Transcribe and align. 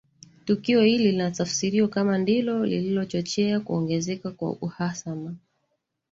Tukio 0.45 0.81
hili 0.81 1.11
linatafsiriwa 1.11 1.87
kama 1.87 2.17
ndilo 2.17 2.65
lililochochea 2.65 3.59
kuongezeka 3.59 4.31
kwa 4.31 4.51
uhasama 4.61 5.35